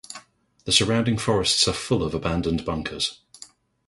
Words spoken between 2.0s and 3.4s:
of abandoned bunkers.